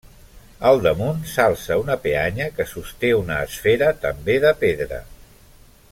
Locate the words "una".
1.83-1.97, 3.19-3.37